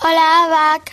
[0.00, 0.92] Hola, Abac.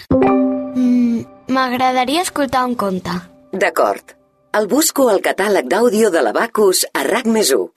[0.75, 1.21] Mm,
[1.55, 3.13] M'agradaria escoltar un conte.
[3.53, 4.11] D'acord.
[4.57, 7.69] El busco al catàleg d'àudio de l'Abacus a RAC més 1.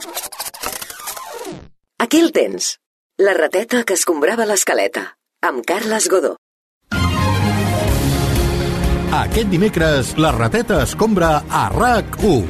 [2.03, 2.73] Aquí el tens.
[3.21, 5.05] La rateta que escombrava l'escaleta,
[5.47, 6.35] amb Carles Godó.
[9.21, 12.43] Aquest dimecres, la rateta escombra a RAC1.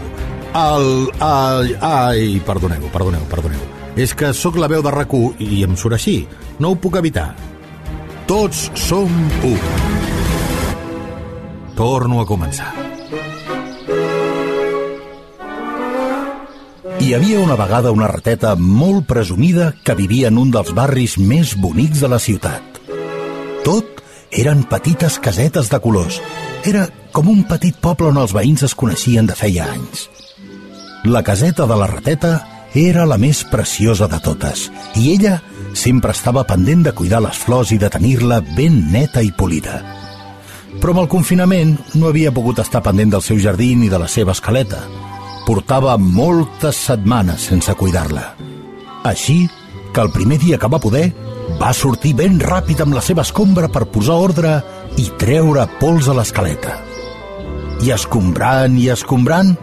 [0.56, 0.88] El...
[1.20, 3.68] el ai, perdoneu, perdoneu, perdoneu.
[4.00, 6.22] És que sóc la veu de RAC1 i em surt així.
[6.58, 7.34] No ho puc evitar.
[8.30, 9.10] Tots som
[9.42, 9.48] u.
[11.74, 12.68] Torno a començar.
[17.02, 21.56] Hi havia una vegada una rateta molt presumida que vivia en un dels barris més
[21.58, 22.78] bonics de la ciutat.
[23.66, 23.98] Tot
[24.30, 26.22] eren petites casetes de colors.
[26.62, 30.06] Era com un petit poble on els veïns es coneixien de feia anys.
[31.02, 32.36] La caseta de la rateta
[32.78, 35.41] era la més preciosa de totes i ella
[35.74, 39.80] sempre estava pendent de cuidar les flors i de tenir-la ben neta i polida.
[40.80, 44.09] Però amb el confinament no havia pogut estar pendent del seu jardí ni de la
[44.09, 44.84] seva escaleta.
[45.47, 48.34] Portava moltes setmanes sense cuidar-la.
[49.05, 49.48] Així
[49.94, 51.11] que el primer dia que va poder,
[51.61, 54.61] va sortir ben ràpid amb la seva escombra per posar ordre
[55.00, 56.78] i treure pols a l'escaleta.
[57.83, 59.55] I escombrant i escombrant,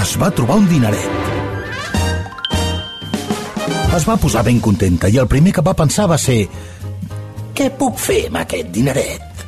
[0.00, 1.19] es va trobar un dineret.
[3.90, 6.44] Es va posar ben contenta i el primer que va pensar va ser
[7.58, 9.42] què puc fer amb aquest dineret?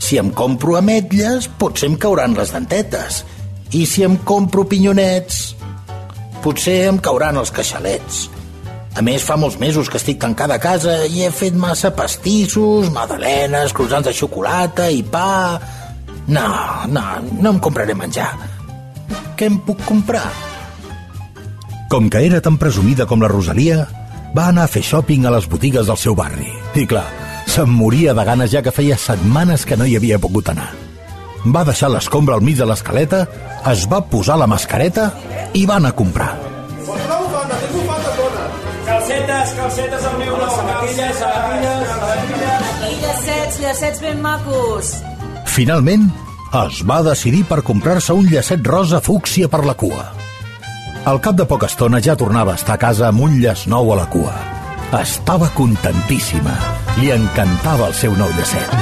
[0.00, 3.20] Si em compro ametlles, potser em cauran les dentetes.
[3.76, 5.42] I si em compro pinyonets,
[6.40, 8.24] potser em cauran els queixalets.
[8.96, 12.88] A més, fa molts mesos que estic tancada a casa i he fet massa pastissos,
[12.96, 15.60] madalenes, croissants de xocolata i pa...
[16.32, 16.48] No,
[16.90, 18.32] no, no em compraré menjar.
[19.36, 20.26] Què em puc comprar?
[21.88, 23.84] Com que era tan presumida com la Rosalia,
[24.34, 26.48] va anar a fer shopping a les botigues del seu barri.
[26.74, 27.06] I clar,
[27.46, 30.72] se'n moria de ganes ja que feia setmanes que no hi havia pogut anar.
[31.46, 33.22] Va deixar l'escombra al mig de l'escaleta,
[33.70, 35.12] es va posar la mascareta
[35.54, 36.32] i va anar a comprar.
[38.86, 40.50] Calcetes, calcetes al meu nou.
[40.58, 44.94] Sabatilles, sabatilles, llacets, llacets ben macos.
[45.46, 46.10] Finalment,
[46.66, 50.25] es va decidir per comprar-se un llacet rosa fúcsia per la cua.
[51.06, 53.92] Al cap de poca estona ja tornava a estar a casa amb un llaç nou
[53.94, 54.32] a la cua.
[54.98, 56.54] Estava contentíssima.
[56.98, 58.72] Li encantava el seu nou llacet.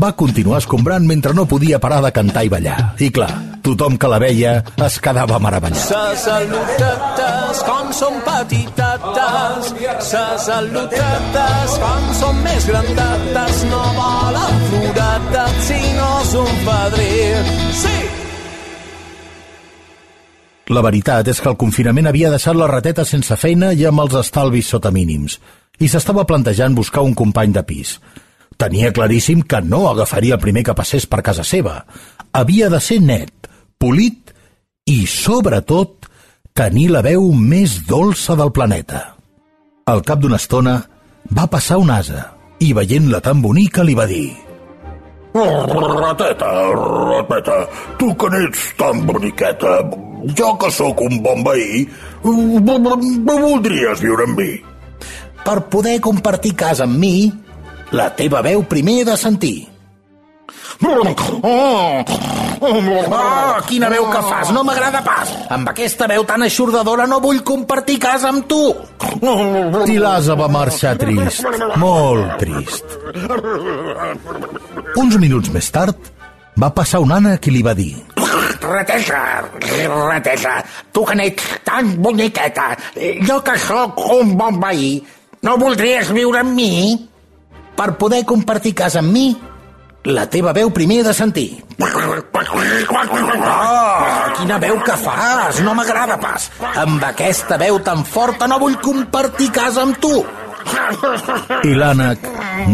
[0.00, 2.78] Va continuar escombrant mentre no podia parar de cantar i ballar.
[2.96, 3.28] I clar,
[3.60, 4.54] tothom que la veia
[4.86, 5.84] es quedava meravellat.
[5.84, 9.70] Se salutetes, com són petitetes.
[10.08, 13.62] Se salutetes, com són més grandetes.
[13.68, 16.12] No volen floretes, sinó
[16.46, 17.48] un fadrer.
[17.84, 18.31] Sí!
[20.72, 24.14] La veritat és que el confinament havia deixat la rateta sense feina i amb els
[24.16, 25.34] estalvis sota mínims,
[25.84, 27.98] i s'estava plantejant buscar un company de pis.
[28.56, 31.82] Tenia claríssim que no agafaria el primer que passés per casa seva.
[32.32, 34.32] Havia de ser net, polit
[34.88, 36.08] i, sobretot,
[36.56, 39.02] tenir la veu més dolça del planeta.
[39.92, 40.78] Al cap d'una estona
[41.36, 44.51] va passar un asa i, veient-la tan bonica, li va dir
[45.32, 47.56] Rateta, rateta,
[47.98, 49.78] tu que n'ets tan boniqueta,
[50.36, 51.86] jo que sóc un bon veí,
[52.22, 54.52] voldries viure amb mi?
[55.44, 57.32] per poder compartir casa amb mi,
[57.92, 59.68] la teva veu primer he de sentir.
[63.12, 65.30] Ah, quina veu que fas, no m'agrada pas.
[65.54, 68.62] Amb aquesta veu tan aixordadora no vull compartir casa amb tu.
[69.86, 71.46] I l'asa va marxar trist,
[71.82, 72.86] molt trist.
[74.96, 75.96] Uns minuts més tard,
[76.60, 77.94] va passar un ànec qui li va dir
[78.62, 79.20] Rateta,
[79.90, 80.52] rateta,
[80.94, 82.68] tu que n'ets tan boniqueta,
[83.26, 84.92] jo que sóc un bon veí,
[85.42, 86.70] no voldries viure amb mi?
[87.76, 89.32] per poder compartir casa amb mi,
[90.04, 91.48] la teva veu primer he de sentir.
[93.42, 95.60] Ah, quina veu que fas!
[95.62, 96.50] No m'agrada pas.
[96.82, 100.14] Amb aquesta veu tan forta no vull compartir casa amb tu.
[101.64, 102.24] I l'ànec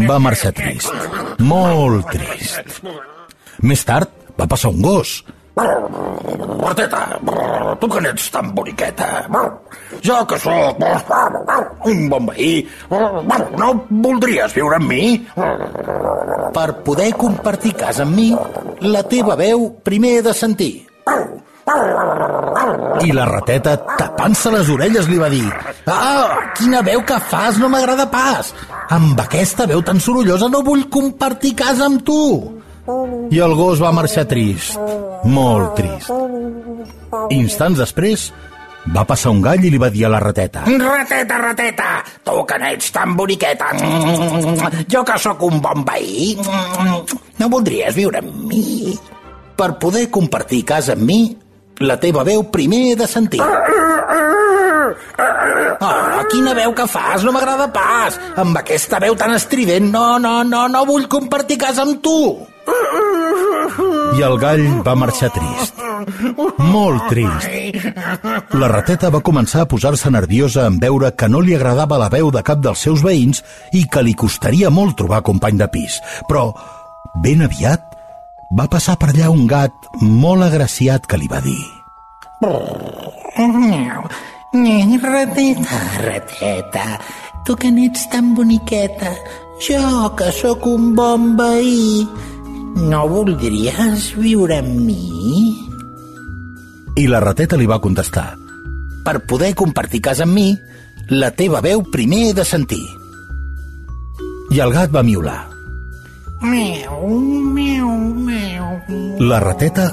[0.09, 0.93] va marxar trist.
[1.39, 2.81] Molt trist.
[3.65, 5.19] Més tard va passar un gos.
[5.59, 7.19] Rateta,
[7.81, 9.07] tu que n'ets tan boniqueta,
[10.05, 10.79] jo que sóc
[11.89, 12.61] un bon veí,
[13.59, 15.17] no voldries viure amb mi?
[16.55, 18.29] Per poder compartir casa amb mi,
[18.87, 20.88] la teva veu primer he de sentir.
[23.05, 25.45] I la rateta, tapant-se les orelles, li va dir
[25.89, 28.53] Ah, quina veu que fas, no m'agrada pas.
[28.93, 32.19] Amb aquesta veu tan sorollosa no vull compartir casa amb tu.
[33.29, 34.77] I el gos va marxar trist,
[35.29, 36.09] molt trist.
[37.35, 38.31] Instants després,
[38.89, 40.63] Va passar un gall i li va dir a la rateta.
[40.65, 41.89] Rateta, rateta,
[42.25, 43.73] tu que n'ets tan boniqueta.
[44.89, 46.31] Jo que sóc un bon veí.
[47.37, 48.95] No voldries viure amb mi?
[49.59, 51.19] Per poder compartir casa amb mi,
[51.79, 53.41] la teva veu primer de sentir.
[55.79, 58.19] Ah, quina veu que fas, no m'agrada pas.
[58.41, 62.19] Amb aquesta veu tan estrident, no, no, no, no vull compartir casa amb tu.
[64.17, 65.79] I el gall va marxar trist.
[66.59, 67.47] Molt trist.
[68.59, 72.31] La rateta va començar a posar-se nerviosa en veure que no li agradava la veu
[72.33, 73.43] de cap dels seus veïns
[73.73, 75.99] i que li costaria molt trobar company de pis.
[76.27, 76.49] Però,
[77.23, 77.78] ben aviat,
[78.57, 81.61] va passar per allà un gat molt agraciat que li va dir...
[85.03, 86.85] Rateta, rateta,
[87.45, 89.11] tu que n'ets tan boniqueta,
[89.61, 89.81] jo
[90.17, 92.07] que sóc un bon veí,
[92.89, 95.53] no voldries viure amb mi?
[96.97, 98.31] I la rateta li va contestar.
[99.05, 100.49] Per poder compartir casa amb mi,
[101.11, 102.83] la teva veu primer he de sentir.
[104.49, 105.58] I el gat va miular.
[109.19, 109.89] La rateta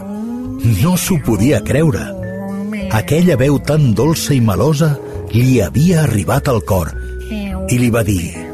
[0.83, 2.05] no s'ho podia creure.
[2.95, 4.95] Aquella veu tan dolça i melosa
[5.35, 6.93] li havia arribat al cor
[7.67, 8.47] i li va dir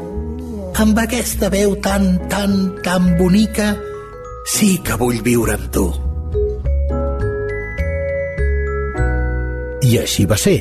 [0.83, 3.75] Amb aquesta veu tan, tan, tan bonica,
[4.49, 5.85] sí que vull viure amb tu.
[9.85, 10.57] I així va ser.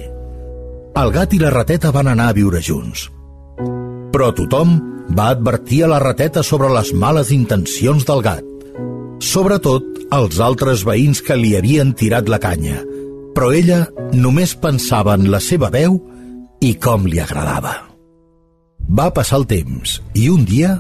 [1.00, 3.06] El gat i la rateta van anar a viure junts.
[4.12, 4.76] Però tothom
[5.16, 8.44] va advertir a la rateta sobre les males intencions del gat.
[9.22, 12.80] Sobretot els altres veïns que li havien tirat la canya.
[13.36, 15.98] Però ella només pensava en la seva veu
[16.60, 17.74] i com li agradava.
[18.88, 20.76] Va passar el temps i un dia,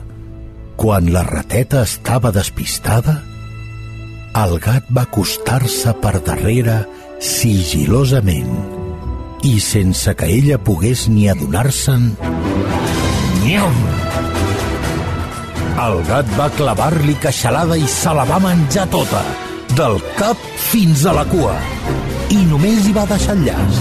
[0.76, 3.20] quan la rateta estava despistada,
[4.42, 6.82] el gat va acostar-se per darrere
[7.20, 8.52] sigilosament
[9.44, 12.12] i sense que ella pogués ni adonar-se'n...
[13.42, 14.11] Nyam!
[15.82, 19.22] El gat va clavar-li queixalada i se la va menjar tota,
[19.74, 20.38] del cap
[20.68, 21.56] fins a la cua,
[22.30, 23.80] i només hi va deixar el llaç.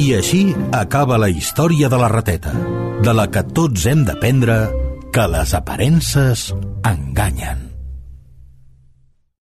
[0.00, 0.42] I així
[0.72, 2.54] acaba la història de la rateta,
[3.04, 4.60] de la que tots hem d'aprendre
[5.12, 6.48] que les aparences
[6.86, 7.69] enganyen.